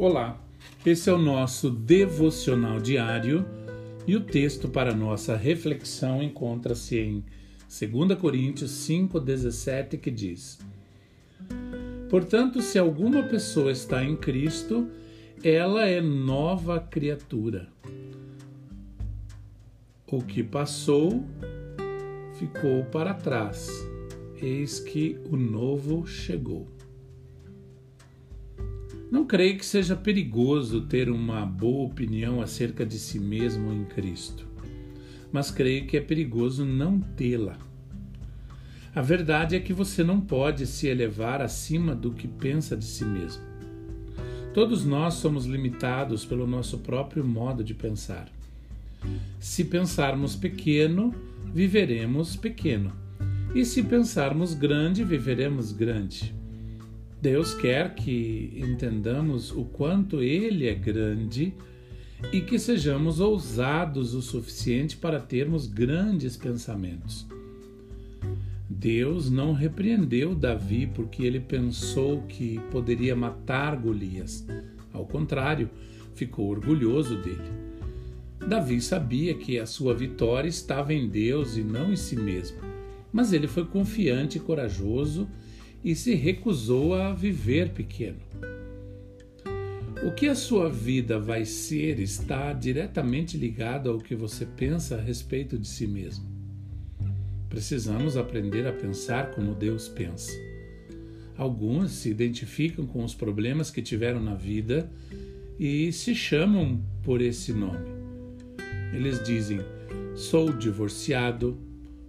[0.00, 0.42] Olá,
[0.86, 3.44] esse é o nosso devocional diário
[4.06, 7.22] e o texto para nossa reflexão encontra-se em
[7.68, 10.58] 2 Coríntios 5,17 que diz:
[12.08, 14.88] Portanto, se alguma pessoa está em Cristo,
[15.44, 17.68] ela é nova criatura.
[20.10, 21.22] O que passou
[22.38, 23.68] ficou para trás,
[24.40, 26.79] eis que o novo chegou.
[29.10, 34.46] Não creio que seja perigoso ter uma boa opinião acerca de si mesmo em Cristo,
[35.32, 37.58] mas creio que é perigoso não tê-la.
[38.94, 43.04] A verdade é que você não pode se elevar acima do que pensa de si
[43.04, 43.42] mesmo.
[44.54, 48.28] Todos nós somos limitados pelo nosso próprio modo de pensar.
[49.40, 51.14] Se pensarmos pequeno,
[51.52, 52.92] viveremos pequeno.
[53.54, 56.39] E se pensarmos grande, viveremos grande.
[57.20, 61.52] Deus quer que entendamos o quanto Ele é grande
[62.32, 67.26] e que sejamos ousados o suficiente para termos grandes pensamentos.
[68.68, 74.46] Deus não repreendeu Davi porque ele pensou que poderia matar Golias.
[74.92, 75.68] Ao contrário,
[76.14, 77.50] ficou orgulhoso dele.
[78.48, 82.58] Davi sabia que a sua vitória estava em Deus e não em si mesmo,
[83.12, 85.28] mas ele foi confiante e corajoso
[85.82, 88.20] e se recusou a viver pequeno.
[90.02, 95.00] O que a sua vida vai ser está diretamente ligado ao que você pensa a
[95.00, 96.24] respeito de si mesmo.
[97.50, 100.32] Precisamos aprender a pensar como Deus pensa.
[101.36, 104.90] Alguns se identificam com os problemas que tiveram na vida
[105.58, 107.88] e se chamam por esse nome.
[108.94, 109.60] Eles dizem:
[110.14, 111.58] sou divorciado,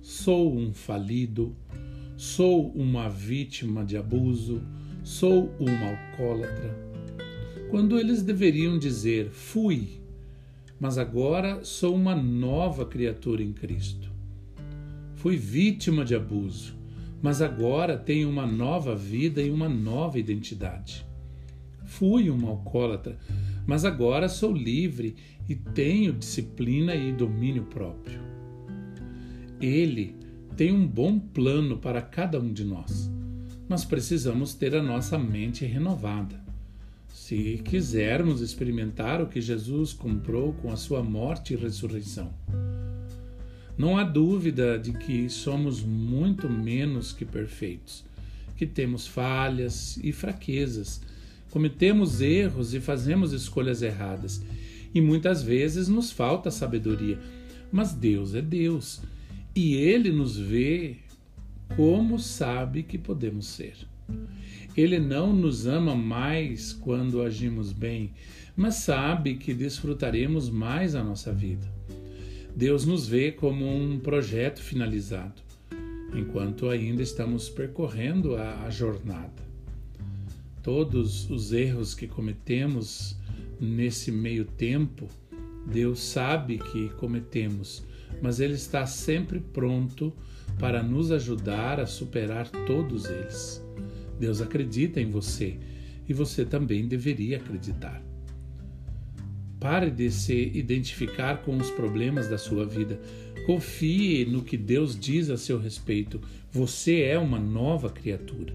[0.00, 1.54] sou um falido,
[2.18, 4.60] Sou uma vítima de abuso,
[5.04, 6.76] sou uma alcoólatra.
[7.70, 10.00] Quando eles deveriam dizer fui,
[10.80, 14.10] mas agora sou uma nova criatura em Cristo.
[15.14, 16.74] Fui vítima de abuso,
[17.22, 21.06] mas agora tenho uma nova vida e uma nova identidade.
[21.84, 23.16] Fui uma alcoólatra,
[23.64, 25.14] mas agora sou livre
[25.48, 28.18] e tenho disciplina e domínio próprio.
[29.60, 30.17] Ele
[30.58, 33.08] tem um bom plano para cada um de nós,
[33.68, 36.42] mas precisamos ter a nossa mente renovada.
[37.06, 42.34] Se quisermos experimentar o que Jesus comprou com a sua morte e ressurreição.
[43.76, 48.04] Não há dúvida de que somos muito menos que perfeitos,
[48.56, 51.00] que temos falhas e fraquezas,
[51.52, 54.42] cometemos erros e fazemos escolhas erradas,
[54.92, 57.16] e muitas vezes nos falta sabedoria.
[57.70, 59.00] Mas Deus é Deus
[59.58, 60.98] e ele nos vê
[61.74, 63.74] como sabe que podemos ser.
[64.76, 68.12] Ele não nos ama mais quando agimos bem,
[68.56, 71.66] mas sabe que desfrutaremos mais a nossa vida.
[72.54, 75.42] Deus nos vê como um projeto finalizado,
[76.14, 79.42] enquanto ainda estamos percorrendo a, a jornada.
[80.62, 83.16] Todos os erros que cometemos
[83.60, 85.08] nesse meio tempo,
[85.66, 87.82] Deus sabe que cometemos
[88.20, 90.12] mas Ele está sempre pronto
[90.58, 93.64] para nos ajudar a superar todos eles.
[94.18, 95.58] Deus acredita em você
[96.08, 98.02] e você também deveria acreditar.
[99.60, 103.00] Pare de se identificar com os problemas da sua vida.
[103.44, 106.20] Confie no que Deus diz a seu respeito.
[106.52, 108.54] Você é uma nova criatura.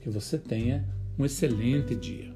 [0.00, 0.84] Que você tenha
[1.18, 2.32] um excelente dia.